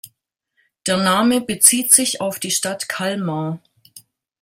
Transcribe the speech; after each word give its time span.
Der 0.87 0.97
Name 0.97 1.41
bezieht 1.41 1.91
sich 1.93 2.21
auf 2.21 2.39
die 2.39 2.49
Stadt 2.49 2.89
Kalmar. 2.89 3.59